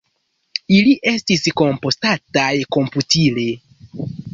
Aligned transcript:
Ili 0.77 0.95
estis 1.11 1.45
kompostataj 1.63 2.51
komputile. 2.79 3.51